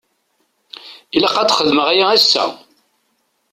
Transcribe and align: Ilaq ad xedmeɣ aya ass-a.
Ilaq 1.15 1.35
ad 1.41 1.53
xedmeɣ 1.57 1.87
aya 1.93 2.05
ass-a. 2.15 2.45